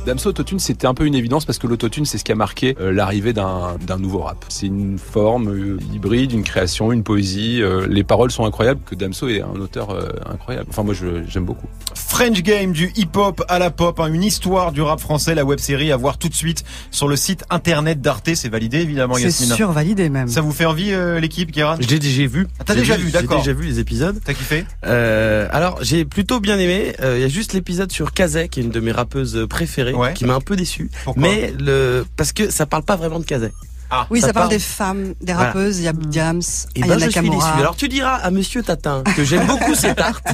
[0.07, 2.77] Damso Autotune, c'était un peu une évidence parce que l'autotune, c'est ce qui a marqué
[2.79, 4.45] euh, l'arrivée d'un d'un nouveau rap.
[4.51, 7.63] C'est une forme euh, hybride, une création, une poésie.
[7.63, 10.67] euh, les paroles sont incroyables, que Damso est un auteur euh, incroyable.
[10.69, 11.67] Enfin, moi, je- j'aime beaucoup.
[11.95, 15.59] French Game du hip-hop à la pop, hein, une histoire du rap français, la web
[15.59, 18.35] série à voir tout de suite sur le site internet d'Arte.
[18.35, 19.55] C'est validé évidemment, C'est Yasmina.
[19.57, 20.29] survalidé même.
[20.29, 22.47] Ça vous fait envie euh, l'équipe, Guérin J'ai déjà vu.
[22.61, 23.39] Ah, t'as J'ai déjà vu, d'accord.
[23.43, 24.21] J'ai déjà vu les épisodes.
[24.23, 24.67] T'as kiffé?
[24.87, 26.93] Euh, alors j'ai plutôt bien aimé.
[27.01, 29.94] Euh, Il y a juste l'épisode sur Kazay, qui est une de mes rappeuses préférées,
[29.95, 30.15] Ouais.
[30.15, 30.91] qui m'a un peu déçu.
[31.05, 31.23] Pourquoi?
[31.23, 33.53] Mais le parce que ça parle pas vraiment de Kazay.
[33.91, 35.49] Ah, Oui, ça, parle parle- des femmes, des Voilà.
[35.49, 35.79] rappeuses.
[35.79, 36.41] Il y a Diams,
[36.75, 37.31] Et Aya ben je suis.
[37.59, 40.21] Alors tu diras à Monsieur Tatin que j'aime beaucoup cette art.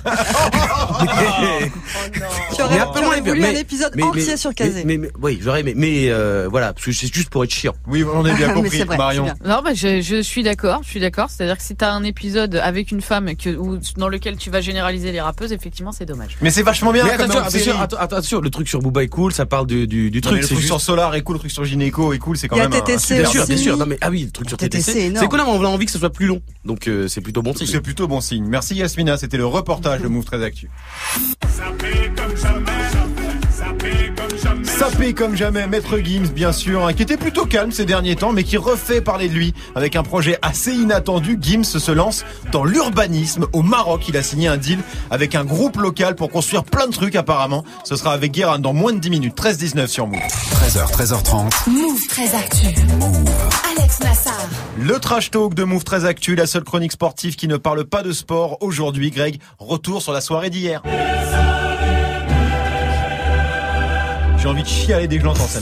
[2.55, 4.85] Tu aurais, tu aurais voulu un épisode mais- entier mais- sur Kazé.
[4.85, 5.73] Mais, mais- mais- oui, j'aurais aimé.
[5.77, 7.73] Mais euh, voilà, parce que c'est juste pour être chiant.
[7.87, 9.25] Oui, on est bien Mais compris, vrai, Marion.
[9.25, 9.35] bien.
[9.45, 11.29] Non, bah, je, je suis d'accord, je suis d'accord.
[11.31, 14.61] C'est-à-dire que si t'as un épisode avec une femme que, ou, dans lequel tu vas
[14.61, 16.37] généraliser les rappeuses, effectivement, c'est dommage.
[16.43, 17.07] Mais c'est vachement bien
[17.99, 20.41] attention, le truc sur Booba est cool, ça parle du, truc.
[20.41, 22.71] le truc sur Solar est cool, le truc sur Gynéco est cool, c'est quand même
[23.47, 23.77] sûr, bien sûr.
[23.77, 25.13] Non mais ah oui, le truc sur TTC.
[25.15, 26.41] C'est qu'on a, on a envie que ce soit plus long.
[26.65, 27.67] Donc euh, c'est plutôt bon signe.
[27.67, 28.47] C'est plutôt bon signe.
[28.47, 30.71] Merci Yasmina, c'était le reportage de Move 13 Actu.
[34.65, 38.33] Sapé comme jamais, Maître Gims, bien sûr, hein, qui était plutôt calme ces derniers temps,
[38.33, 41.39] mais qui refait parler de lui avec un projet assez inattendu.
[41.41, 44.09] Gims se lance dans l'urbanisme au Maroc.
[44.09, 44.79] Il a signé un deal
[45.11, 47.65] avec un groupe local pour construire plein de trucs apparemment.
[47.85, 49.37] Ce sera avec Guérin dans moins de 10 minutes.
[49.37, 50.19] 13-19 sur Move.
[50.19, 51.71] 13h, 13h30.
[51.71, 52.67] Move très actu.
[53.77, 54.49] Alex Nassar.
[54.79, 58.03] Le trash talk de Move 13 Actu, la seule chronique sportive qui ne parle pas
[58.03, 58.59] de sport.
[58.61, 60.83] Aujourd'hui, Greg, retour sur la soirée d'hier.
[64.41, 65.61] J'ai envie de chialer dès que je l'entends, ça.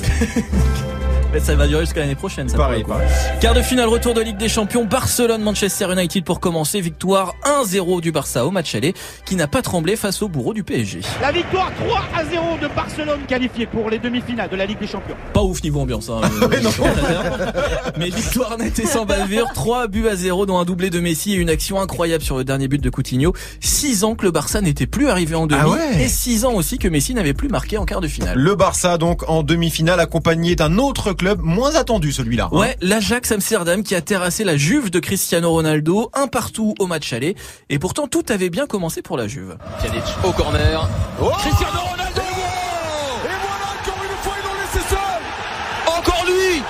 [1.31, 2.57] Mais ça va durer jusqu'à l'année prochaine, ça.
[2.57, 2.93] Pareil, coup.
[3.41, 6.81] Quart de finale, retour de Ligue des Champions, Barcelone-Manchester United pour commencer.
[6.81, 8.95] Victoire 1-0 du Barça au match aller,
[9.27, 11.01] qui n'a pas tremblé face au bourreau du PSG.
[11.21, 14.87] La victoire 3 à 0 de Barcelone qualifiée pour les demi-finales de la Ligue des
[14.87, 15.17] Champions.
[15.35, 17.53] Pas ouf niveau ambiance, hein, euh, les commentateurs.
[17.99, 21.35] Mais victoire nette et sans bavure, 3 buts à 0 dont un doublé de Messi
[21.35, 23.35] et une action incroyable sur le dernier but de Coutinho.
[23.61, 26.55] 6 ans que le Barça n'était plus arrivé en demi Ah ouais et 6 ans
[26.55, 28.38] aussi que Messi n'avait plus marqué en quart de finale.
[28.38, 32.48] Le Barça donc en demi-finale accompagné d'un autre club moins attendu celui-là.
[32.50, 32.57] hein.
[32.57, 37.12] Ouais, l'Ajax Amsterdam qui a terrassé la Juve de Cristiano Ronaldo, un partout au match
[37.12, 37.37] aller.
[37.68, 39.59] Et pourtant, tout avait bien commencé pour la Juve.
[39.81, 40.88] Pjanic au corner.
[41.20, 46.62] Oh Cristiano Ronaldo Et voilà encore une fois ils l'ont laissé seul Encore lui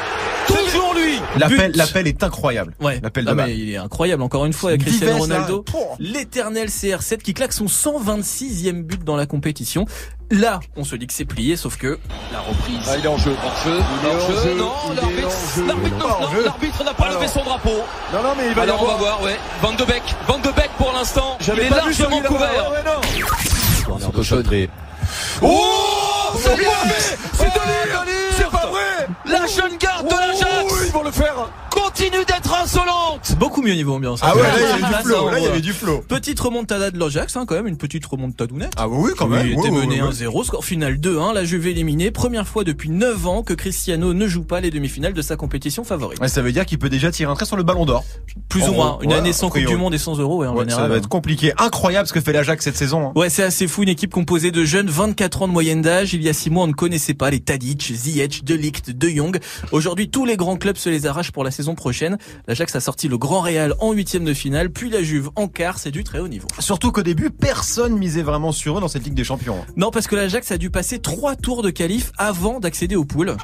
[0.49, 2.75] Toujours lui L'appel, l'appel est incroyable.
[2.81, 3.01] Ouais.
[3.03, 3.47] L'appel de Ah, balle.
[3.49, 5.19] mais il est incroyable encore une fois Cristiano.
[5.19, 5.65] Ronaldo,
[5.99, 9.85] l'éternel CR7 qui claque son 126e but dans la compétition.
[10.31, 11.99] Là, on se dit que c'est plié, sauf que
[12.33, 12.77] La reprise.
[12.87, 13.35] Ah, il est en jeu.
[13.43, 13.79] Hors jeu.
[14.03, 14.51] Il est hors en jeu.
[14.51, 14.55] jeu.
[14.57, 14.73] Non,
[16.45, 16.85] l'arbitre.
[16.85, 17.21] n'a pas Alors.
[17.21, 17.71] levé son drapeau.
[18.13, 19.37] Non, non, mais il va y Alors on va voir, ouais.
[19.63, 20.03] Van de Beek.
[20.27, 21.37] Van de Beek pour l'instant.
[21.41, 22.71] Il J'avais est pas vu ça, largement couvert.
[22.71, 24.69] De.
[25.43, 26.69] Oh C'est bien
[27.33, 30.58] C'est de l'île C'est pas vrai La jeune garde de l'Ajax
[30.89, 31.51] Ils vont le faire.
[31.99, 34.21] Continue d'être insolente beaucoup mieux niveau ambiance.
[34.23, 35.31] Ah ouais, là il y avait du ça flow.
[35.31, 35.49] Là il y envoie.
[35.51, 36.05] avait du flow.
[36.07, 38.73] Petite remontada de l'Ajax, hein, quand même, une petite remontadounette.
[38.77, 39.47] Ah oui, quand même.
[39.47, 40.09] Il était mené ouais.
[40.11, 42.11] 1-0, score final 2-1, la Juve éliminée.
[42.11, 45.83] Première fois depuis 9 ans que Cristiano ne joue pas les demi-finales de sa compétition
[45.83, 46.21] favorite.
[46.21, 48.05] Ouais, ça veut dire qu'il peut déjà tirer un trait sur le ballon d'or.
[48.49, 48.91] Plus En ou moins.
[48.93, 50.85] gros, Une ouais, année sans Coupe du Monde et sans Euro, ouais, en Ouais, général.
[50.85, 51.53] ça va être compliqué.
[51.59, 53.09] Incroyable ce que fait l'Ajax cette saison.
[53.09, 53.13] hein.
[53.17, 56.15] Ouais, c'est assez fou, une équipe composée de jeunes 24 ans de moyenne d'âge.
[56.15, 59.09] Il y a 6 mois, on ne connaissait pas les Tadic, Ziyech, De Ligt, De
[59.09, 59.39] Jong.
[59.73, 61.88] Aujourd'hui, tous les grands clubs se les arrachent pour la saison prochaine.
[62.47, 65.79] L'Ajax a sorti le Grand Real en huitième de finale, puis la Juve en quart,
[65.79, 66.49] c'est du très haut niveau.
[66.59, 69.57] Surtout qu'au début, personne misait vraiment sur eux dans cette Ligue des Champions.
[69.61, 69.73] hein.
[69.77, 73.37] Non, parce que l'Ajax a dû passer trois tours de qualif avant d'accéder aux poules.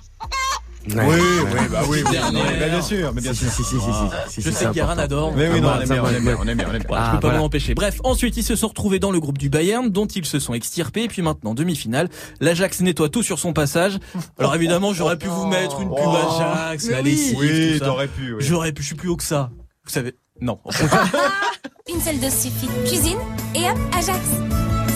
[0.86, 2.02] Oui, oui, bah oui.
[2.32, 3.48] Non, mais bien sûr, mais bien sûr.
[4.38, 5.32] Je sais que Guérin adore.
[5.34, 6.66] Mais oui, non, Ah, on aime ça bien, va, on aime bien, on aime bien,
[6.68, 6.86] on aime bien.
[6.88, 7.74] Voilà, je peux pas m'en empêcher.
[7.74, 10.52] Bref, ensuite ils se sont retrouvés dans le groupe du Bayern, dont ils se sont
[10.54, 11.04] extirpés.
[11.04, 12.08] Et puis maintenant, demi-finale,
[12.40, 13.98] l'Ajax nettoie tout sur son passage.
[14.38, 18.34] Alors évidemment, j'aurais pu vous mettre une pub Ajax, la lessive, Oui, t'aurais pu.
[18.34, 18.44] oui.
[18.44, 19.50] J'aurais pu, je suis plus haut que ça.
[19.84, 20.58] Vous savez, non.
[21.92, 22.68] Une seule dose suffit.
[22.86, 23.18] Cuisine
[23.54, 24.18] et hop, Ajax.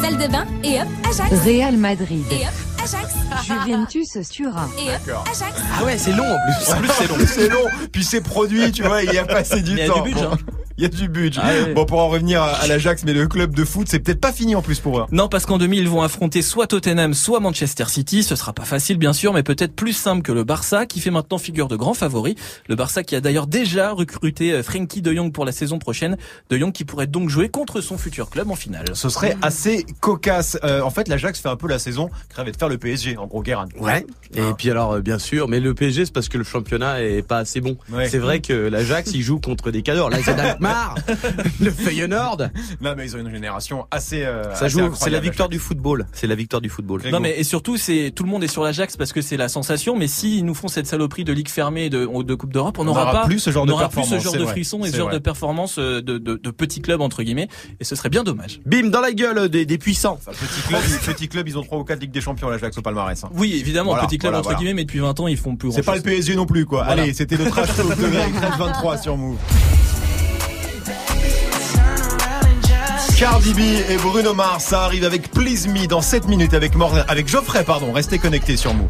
[0.03, 1.35] Salle de bain et hop, Ajax.
[1.45, 2.25] Real Madrid.
[2.31, 2.53] Et hop,
[2.95, 3.15] Ajax.
[3.47, 4.69] Juventus Turin.
[4.79, 5.53] Et hop, Ajax.
[5.79, 6.73] Ah ouais, c'est long en plus.
[6.73, 7.17] En plus, c'est long.
[7.27, 7.89] C'est long.
[7.93, 10.03] Puis c'est produit, tu vois, il y a passé du Il y a temps.
[10.03, 10.39] du budget, hein.
[10.79, 11.41] Il y a du budget.
[11.43, 11.73] Ah.
[11.75, 14.33] Bon, pour en revenir à, à l'Ajax, mais le club de foot, c'est peut-être pas
[14.33, 15.07] fini en plus pour eux.
[15.11, 18.23] Non, parce qu'en demi, ils vont affronter soit Tottenham, soit Manchester City.
[18.23, 21.11] Ce sera pas facile, bien sûr, mais peut-être plus simple que le Barça, qui fait
[21.11, 22.37] maintenant figure de grand favori.
[22.69, 26.17] Le Barça qui a d'ailleurs déjà recruté euh, Frankie de Jong pour la saison prochaine.
[26.49, 28.85] De Jong qui pourrait donc jouer contre son futur club en finale.
[28.93, 30.59] Ce serait assez cocasse.
[30.63, 33.17] Euh, en fait, l'Ajax fait un peu la saison qui rêvait de faire le PSG,
[33.17, 33.67] en gros, Guérin.
[33.81, 34.07] Ouais.
[34.33, 37.23] Et puis alors, euh, bien sûr, mais le PSG, c'est parce que le championnat est
[37.23, 37.77] pas assez bon.
[37.91, 38.09] Ouais.
[38.09, 40.09] C'est vrai que l'Ajax, il joue contre des cadors.
[40.09, 40.19] Là,
[40.69, 40.95] Alkmaar,
[41.61, 42.51] le Feyenoord.
[42.81, 44.23] Non, mais ils ont une génération assez.
[44.25, 44.95] euh, Ça assez joue.
[44.95, 46.07] C'est la victoire du football.
[46.13, 47.03] C'est la victoire du football.
[47.11, 49.49] Non mais et surtout c'est tout le monde est sur l'Ajax parce que c'est la
[49.49, 52.79] sensation mais s'ils nous font cette saloperie de ligue fermée et de, de Coupe d'Europe
[52.79, 54.85] on n'aura pas plus ce genre on de n'aura plus ce performance, genre de frisson
[54.85, 55.15] et ce genre vrai.
[55.19, 57.49] de performance euh, de, de, de petits clubs entre guillemets
[57.81, 58.61] et ce serait bien dommage.
[58.67, 60.19] Bim dans la gueule des, des puissants.
[60.21, 60.81] Enfin, petit club,
[61.17, 63.23] petit club, ils ont trois ou quatre Ligues des Champions, l'Ajax au palmarès.
[63.25, 63.31] hein.
[63.35, 64.59] Oui évidemment Voilà, petit club voilà, entre voilà.
[64.59, 66.85] guillemets mais depuis 20 ans ils font plus C'est pas le PSG non plus, quoi.
[66.85, 67.03] Voilà.
[67.03, 69.37] Allez, c'était le trash talk de Greg 13-23 sur Move.
[73.19, 73.59] Cardi B
[73.91, 77.65] et Bruno Mars, ça arrive avec Please Me dans 7 minutes avec Morgan, avec Geoffrey,
[77.65, 77.91] pardon.
[77.93, 78.87] Restez connectés sur Move.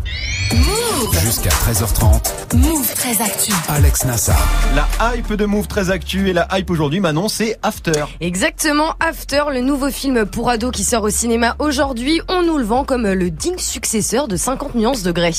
[0.52, 1.18] Move.
[1.22, 3.54] Jusqu'à 13h30, Move très actu.
[3.70, 4.38] Alex Nassar.
[4.74, 8.04] La hype de Move très actu et la hype aujourd'hui, Manon, c'est After.
[8.20, 12.64] Exactement, After, le nouveau film pour ados qui sort au cinéma aujourd'hui, on nous le
[12.64, 15.32] vend comme le digne successeur de 50 nuances de Grey.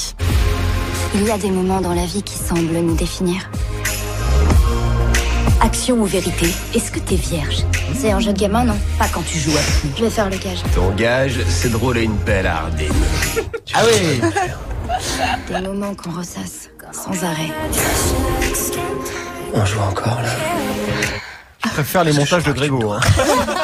[1.13, 3.51] Il y a des moments dans la vie qui semblent nous définir.
[5.61, 7.65] Action ou vérité Est-ce que t'es vierge?
[7.97, 8.77] C'est un jeu de gamin, non?
[8.97, 9.91] Pas quand tu joues avec nous.
[9.97, 10.59] Je vais faire le gage.
[10.73, 12.63] Ton gage, c'est de rouler une pelle à.
[13.73, 14.19] Ah oui.
[15.47, 17.51] Des moments qu'on ressasse sans arrêt.
[19.53, 20.29] On joue encore là.
[21.65, 22.93] Je préfère les montages de Grégo.
[22.93, 22.99] hein.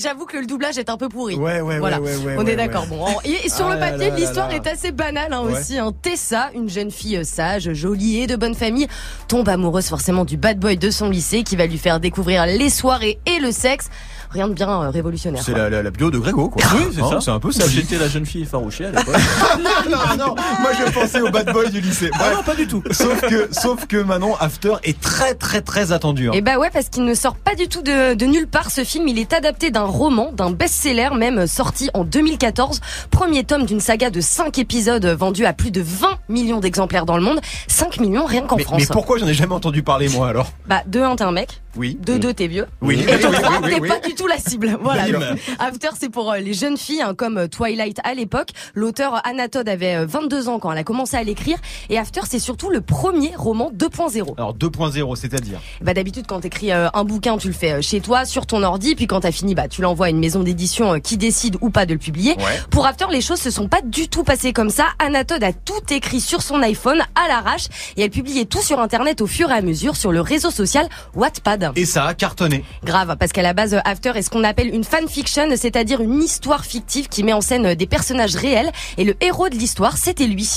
[0.00, 1.34] J'avoue que le doublage est un peu pourri.
[1.34, 2.00] Ouais, ouais, voilà.
[2.00, 2.86] ouais, ouais, ouais, On est d'accord.
[2.86, 5.78] Bon, et sur Ah le papier, l'histoire est assez banale hein, aussi.
[5.78, 5.92] Hein.
[6.02, 8.86] Tessa, une jeune fille euh, sage, jolie et de bonne famille,
[9.26, 12.70] tombe amoureuse forcément du bad boy de son lycée qui va lui faire découvrir les
[12.70, 13.88] soirées et le sexe.
[14.30, 15.42] Rien de bien euh, révolutionnaire.
[15.44, 16.62] C'est la, la, la bio de Grégo, quoi.
[16.74, 17.20] Oui, c'est Hein, ça.
[17.20, 17.66] C'est un peu ça.
[17.68, 19.06] J'étais la jeune fille effarouchée à l'époque.
[19.90, 22.10] non, non, moi je pensais au bad boy du lycée.
[22.16, 22.34] Bref.
[22.36, 22.82] non, pas du tout.
[22.90, 26.28] Sauf que, sauf que Manon, After est très très très attendu.
[26.28, 26.32] hein.
[26.34, 28.70] Et bah ouais, parce qu'il ne sort pas du tout de, de nulle part.
[28.70, 32.80] Ce film, il est adapté d'un roman, d'un best-seller même sorti en 2014.
[33.10, 37.16] Premier tome d'une saga de 5 épisodes vendus à plus de 20 millions d'exemplaires dans
[37.16, 37.40] le monde.
[37.68, 38.80] 5 millions rien qu'en France.
[38.80, 40.52] mais pourquoi j'en ai jamais entendu parler moi alors?
[40.66, 41.60] Bah, de 1, t'es un mec.
[41.76, 41.98] Oui.
[42.04, 42.66] De 2, t'es vieux.
[42.80, 43.00] Oui.
[43.00, 43.88] Et de Oui, oui, 3, oui, t'es oui.
[43.88, 44.78] pas du tout la cible.
[44.88, 45.10] Voilà.
[45.10, 45.22] Donc,
[45.58, 48.50] After, c'est pour euh, les jeunes filles, hein, comme euh, Twilight à l'époque.
[48.74, 51.58] L'auteur Anna Todd avait euh, 22 ans quand elle a commencé à l'écrire.
[51.90, 54.34] Et After, c'est surtout le premier roman 2.0.
[54.36, 58.00] Alors 2.0, c'est-à-dire Bah d'habitude quand t'écris euh, un bouquin, tu le fais euh, chez
[58.00, 60.94] toi, sur ton ordi, puis quand t'as fini, bah tu l'envoies à une maison d'édition
[60.94, 62.32] euh, qui décide ou pas de le publier.
[62.38, 62.44] Ouais.
[62.70, 64.86] Pour After, les choses se sont pas du tout passées comme ça.
[64.98, 68.80] Anna Todd a tout écrit sur son iPhone à l'arrache et elle publiait tout sur
[68.80, 71.72] internet au fur et à mesure sur le réseau social Wattpad.
[71.76, 72.64] Et ça a cartonné.
[72.84, 73.80] Grave, parce qu'à la base, euh,
[74.16, 77.74] Est ce qu'on appelle une fanfiction, c'est-à-dire une histoire fictive qui met en scène euh,
[77.74, 80.48] des personnages réels et le héros de l'histoire, c'était lui.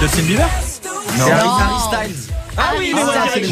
[0.00, 0.46] Justin Bieber?
[1.16, 2.34] C'est Harry, Harry Styles.
[2.58, 3.02] Ah oui, les.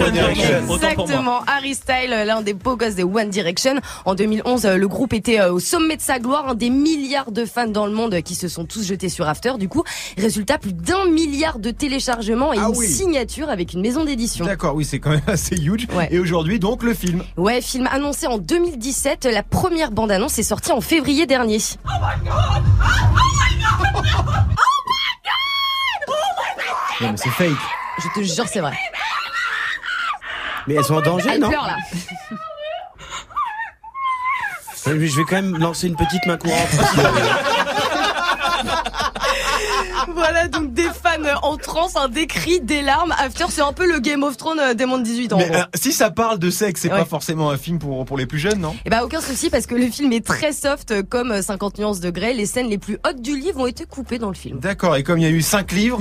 [0.03, 0.75] One Direction.
[0.75, 3.75] Exactement, Harry Styles, l'un des beaux gosses des One Direction.
[4.05, 7.31] En 2011, euh, le groupe était euh, au sommet de sa gloire, un des milliards
[7.31, 9.53] de fans dans le monde euh, qui se sont tous jetés sur After.
[9.59, 9.85] Du coup,
[10.19, 12.87] résultat, plus d'un milliard de téléchargements et Ah une oui.
[12.89, 14.45] signature avec une maison d'édition.
[14.45, 15.87] D'accord, oui, c'est quand même assez huge.
[15.95, 16.09] Ouais.
[16.11, 17.23] Et aujourd'hui, donc, le film.
[17.37, 19.27] Ouais, film annoncé en 2017.
[19.33, 21.59] La première bande-annonce est sortie en février dernier.
[27.01, 27.53] Non, mais c'est fake.
[27.99, 28.77] Je te jure, c'est vrai.
[30.67, 31.77] Mais elles sont en danger, Elle non pleure là.
[34.89, 36.69] Mais Je vais quand même lancer une petite main courante.
[36.77, 37.01] parce que-
[40.13, 43.13] voilà, donc des fans en transe, un des cris, des larmes.
[43.19, 45.37] After, c'est un peu le Game of Thrones euh, des moins de 18 ans.
[45.37, 45.57] en Mais gros.
[45.57, 46.99] euh, si ça parle de sexe, c'est Ouais.
[46.99, 48.77] pas forcément un film pour, pour les plus jeunes, non?
[48.85, 51.79] Eh ben aucun souci parce que le film est très soft euh, comme euh, 50
[51.79, 52.35] nuances de grey.
[52.35, 54.59] Les scènes les plus hautes du livre ont été coupées dans le film.
[54.61, 56.01] D'accord, et comme il y a eu 5 livres,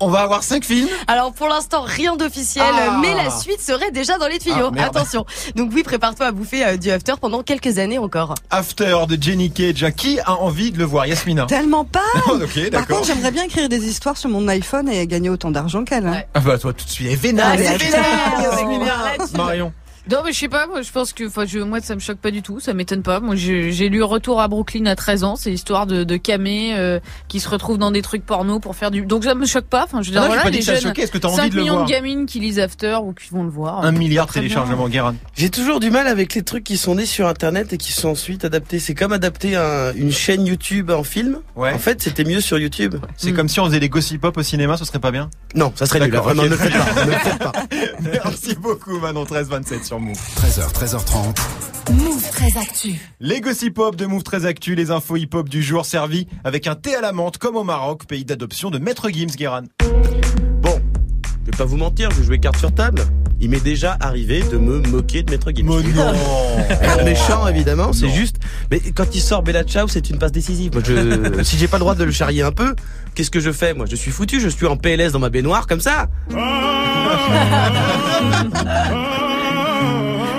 [0.00, 2.98] on va avoir 5 films Alors pour l'instant rien d'officiel, Ah.
[3.00, 4.70] mais la suite serait déjà dans les tuyaux.
[4.78, 4.84] Ah.
[4.84, 5.24] Attention.
[5.56, 8.34] Donc oui, prépare-toi à bouffer euh, du after pendant quelques années encore.
[8.50, 9.86] After de Jenny Cage.
[9.96, 11.46] Qui a envie de le voir Yasmina?
[11.46, 12.96] Tellement pas Ok, Par d'accord.
[12.98, 16.06] contre, j'aimerais bien écrire des histoires sur mon iPhone et gagner autant d'argent qu'elle.
[16.06, 16.22] hein.
[16.34, 17.10] Ah bah toi tout de suite.
[17.10, 17.56] Yasmina.
[17.56, 19.36] Là-dessus.
[19.36, 19.72] Marion.
[20.10, 22.18] Non, mais je sais pas, moi, je pense que, enfin, je, moi, ça me choque
[22.18, 23.20] pas du tout, ça m'étonne pas.
[23.20, 26.74] Moi, j'ai j'ai lu Retour à Brooklyn à 13 ans, c'est l'histoire de, de Camé,
[26.76, 29.64] euh, qui se retrouve dans des trucs porno pour faire du, donc ça me choque
[29.64, 29.84] pas.
[29.84, 31.54] Enfin, je veux dire, Ah non, voilà, les jeunes, est-ce que t'as envie 5 de
[31.56, 33.82] le millions voir de gamines qui lisent After ou qui vont le voir.
[33.84, 35.14] Un milliard de téléchargements, Guérin.
[35.36, 38.08] J'ai toujours du mal avec les trucs qui sont nés sur internet et qui sont
[38.10, 38.78] ensuite adaptés.
[38.80, 41.38] C'est comme adapter un- une chaîne YouTube en film.
[41.56, 41.72] Ouais.
[41.72, 42.96] En fait, c'était mieux sur YouTube.
[43.16, 45.72] C'est comme si on faisait des gossip pop au cinéma, ce serait pas bien Non,
[45.74, 46.10] ça serait nul.
[46.10, 46.48] D'accord, Vraiment, ok.
[46.50, 47.04] ne le faites pas.
[47.04, 47.52] ne le faites pas.
[48.24, 50.18] Merci beaucoup Manon 1327 sur Move.
[50.36, 51.92] 13h, 13h30.
[51.92, 52.94] Move très actu.
[53.20, 56.66] Les gossip hop de Move très actu, les infos hip hop du jour servis avec
[56.66, 59.62] un thé à la menthe comme au Maroc, pays d'adoption de Maître Gims Guéran.
[60.62, 60.80] Bon,
[61.44, 63.02] je vais pas vous mentir, je vais jouer carte sur table.
[63.40, 65.66] Il m'est déjà arrivé de me moquer de Maître Gims.
[65.66, 65.82] Mais
[66.96, 68.36] non méchant évidemment, c'est juste.
[68.72, 70.72] Mais quand il sort Bella Ciao, c'est une passe décisive.
[70.72, 72.74] Moi, je, si j'ai pas le droit de le charrier un peu,
[73.14, 74.40] qu'est-ce que je fais Moi, je suis foutu.
[74.40, 76.08] Je suis en PLS dans ma baignoire comme ça.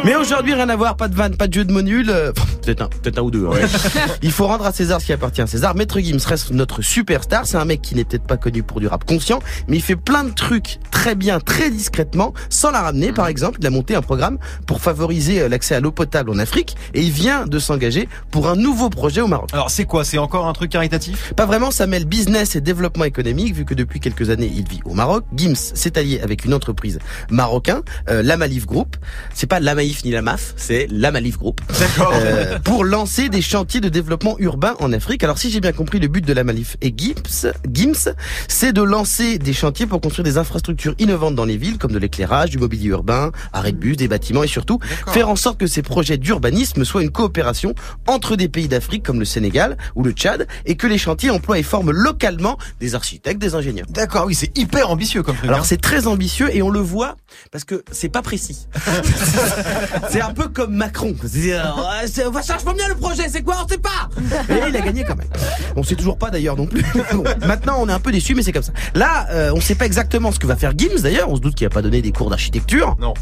[0.05, 2.11] Mais aujourd'hui, rien à voir, pas de vanne, pas de jeu de mots nuls.
[2.11, 3.47] euh, Peut-être un, peut-être un ou deux.
[3.47, 3.67] hein.
[4.21, 5.73] Il faut rendre à César ce qui appartient à César.
[5.75, 7.47] Maître Gims reste notre superstar.
[7.47, 9.95] C'est un mec qui n'est peut-être pas connu pour du rap conscient, mais il fait
[9.95, 13.13] plein de trucs très bien, très discrètement, sans la ramener.
[13.13, 14.37] Par exemple, il a monté un programme
[14.67, 18.47] pour favoriser euh, l'accès à l'eau potable en Afrique et il vient de s'engager pour
[18.47, 19.49] un nouveau projet au Maroc.
[19.53, 20.03] Alors c'est quoi?
[20.05, 21.33] C'est encore un truc caritatif?
[21.33, 24.81] Pas vraiment, ça mêle business et développement économique, vu que depuis quelques années, il vit
[24.85, 25.25] au Maroc.
[25.35, 26.99] Gims s'est allié avec une entreprise
[27.31, 28.97] marocain, euh, la Malif Group.
[29.33, 31.61] C'est pas la Ni la MAF, c'est la Malif Group.
[31.79, 32.11] D'accord.
[32.13, 35.23] Euh, pour lancer des chantiers de développement urbain en Afrique.
[35.23, 38.13] Alors si j'ai bien compris, le but de la Malif et Gims, Gims,
[38.47, 41.99] c'est de lancer des chantiers pour construire des infrastructures innovantes dans les villes, comme de
[41.99, 45.67] l'éclairage, du mobilier urbain, arrêt de bus, des bâtiments et surtout faire en sorte que
[45.67, 47.73] ces projets d'urbanisme soient une coopération
[48.07, 51.59] entre des pays d'Afrique comme le Sénégal ou le Tchad et que les chantiers emploient
[51.59, 53.87] et forment localement des architectes, des ingénieurs.
[53.89, 55.49] D'accord, oui, c'est hyper ambitieux comme truc.
[55.49, 55.65] Alors hein.
[55.65, 57.15] c'est très ambitieux et on le voit
[57.51, 58.67] parce que c'est pas précis.
[60.09, 61.15] c'est un peu comme Macron.
[61.25, 64.09] C'est, euh, va cherche bien le projet, c'est quoi On sait pas.
[64.49, 65.27] Et il a gagné quand même.
[65.75, 66.83] On sait toujours pas d'ailleurs non plus.
[67.15, 68.73] Bon, maintenant on est un peu déçu mais c'est comme ça.
[68.93, 71.29] Là, euh, on sait pas exactement ce que va faire Gims d'ailleurs.
[71.29, 72.95] On se doute qu'il a pas donné des cours d'architecture.
[72.99, 73.13] Non.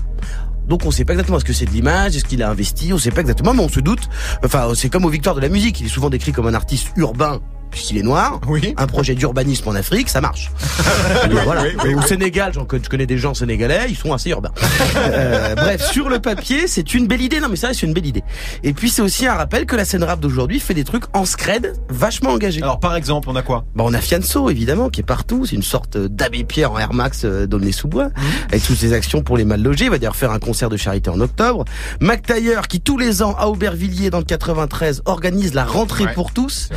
[0.67, 2.97] Donc on sait pas exactement ce que c'est de l'image, est-ce qu'il a investi, on
[2.97, 4.09] sait pas exactement, mais on se doute.
[4.43, 6.87] Enfin, c'est comme aux victoires de la musique, il est souvent décrit comme un artiste
[6.95, 7.41] urbain
[7.73, 8.39] puisqu'il est noir.
[8.47, 8.73] Oui.
[8.77, 10.51] Un projet d'urbanisme en Afrique, ça marche.
[11.43, 11.63] Voilà.
[11.63, 12.01] Oui, Et Au.
[12.01, 14.51] Sénégal, j'en connais- je connais des gens sénégalais, ils sont assez urbains.
[14.95, 17.39] Euh, bref, sur le papier, c'est une belle idée.
[17.39, 18.23] Non, mais ça, c'est une belle idée.
[18.63, 21.25] Et puis, c'est aussi un rappel que la scène rap d'aujourd'hui fait des trucs en
[21.25, 22.61] scred vachement engagés.
[22.61, 23.65] Alors par exemple, on a quoi?
[23.75, 25.45] Bah, on a Fianso, évidemment, qui est partout.
[25.45, 28.09] C'est une sorte d'abbé Pierre en Air Max euh, d'Aulnay-sous-Bois.
[28.49, 29.85] Avec toutes ses actions pour les mal logés.
[29.85, 31.65] Il va d'ailleurs faire un concert de charité en octobre.
[31.99, 36.13] Mac Taylor, qui tous les ans à Aubervilliers dans le 93 organise la rentrée Ouais,
[36.13, 36.69] pour tous.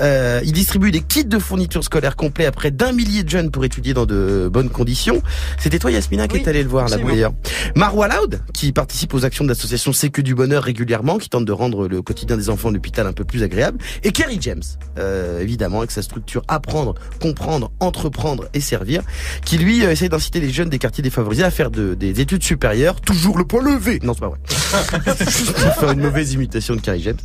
[0.00, 3.50] Euh, il distribue des kits de fournitures scolaires complets à près d'un millier de jeunes
[3.50, 5.22] pour étudier dans de bonnes conditions.
[5.58, 7.32] C'était toi, Yasmina, qui Oui, est allé le voir là d'ailleurs.
[7.76, 11.52] Marwa Loud, qui participe aux actions de l'association Sécu du Bonheur régulièrement, qui tente de
[11.52, 13.78] rendre le quotidien des enfants de l'hôpital un peu plus agréable.
[14.02, 14.62] Et Kerry James,
[14.98, 19.02] euh, évidemment, avec sa structure Apprendre, Comprendre, Entreprendre et Servir,
[19.44, 22.42] qui lui euh, essaie d'inciter les jeunes des quartiers défavorisés à faire de- des études
[22.42, 23.98] supérieures, toujours le point levé.
[24.02, 24.38] Non, c'est pas vrai.
[25.14, 27.16] Pour faire une mauvaise imitation de Kerry James.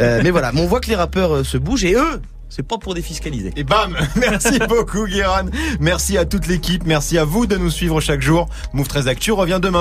[0.00, 2.20] Euh, mais voilà, mais on voit que les rappeurs euh, se bougent et eux,
[2.54, 3.50] c'est pas pour défiscaliser.
[3.56, 5.46] Et bam Merci beaucoup Guérin.
[5.80, 6.84] Merci à toute l'équipe.
[6.84, 8.46] Merci à vous de nous suivre chaque jour.
[8.74, 9.80] Move 13 Actu revient demain.